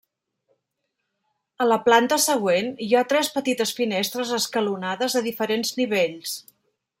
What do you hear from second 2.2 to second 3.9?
següent hi ha tres petites